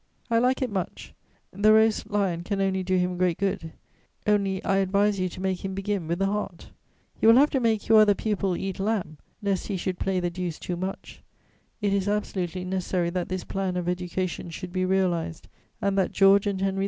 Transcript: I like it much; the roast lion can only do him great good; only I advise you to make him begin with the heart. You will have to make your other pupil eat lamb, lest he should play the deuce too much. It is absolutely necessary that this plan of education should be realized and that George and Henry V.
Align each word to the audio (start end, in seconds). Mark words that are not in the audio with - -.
I 0.31 0.39
like 0.39 0.63
it 0.63 0.71
much; 0.71 1.13
the 1.51 1.71
roast 1.73 2.09
lion 2.09 2.41
can 2.41 2.59
only 2.59 2.81
do 2.81 2.97
him 2.97 3.19
great 3.19 3.37
good; 3.37 3.71
only 4.25 4.63
I 4.63 4.77
advise 4.77 5.19
you 5.19 5.29
to 5.29 5.39
make 5.39 5.63
him 5.63 5.75
begin 5.75 6.07
with 6.07 6.17
the 6.17 6.25
heart. 6.25 6.71
You 7.21 7.27
will 7.27 7.35
have 7.37 7.51
to 7.51 7.59
make 7.59 7.87
your 7.87 8.01
other 8.01 8.15
pupil 8.15 8.57
eat 8.57 8.79
lamb, 8.79 9.19
lest 9.43 9.67
he 9.67 9.77
should 9.77 9.99
play 9.99 10.19
the 10.19 10.31
deuce 10.31 10.57
too 10.57 10.75
much. 10.75 11.21
It 11.81 11.93
is 11.93 12.07
absolutely 12.07 12.65
necessary 12.65 13.11
that 13.11 13.29
this 13.29 13.43
plan 13.43 13.77
of 13.77 13.87
education 13.87 14.49
should 14.49 14.73
be 14.73 14.85
realized 14.85 15.47
and 15.83 15.95
that 15.99 16.13
George 16.13 16.47
and 16.47 16.61
Henry 16.61 16.79
V. 16.79 16.79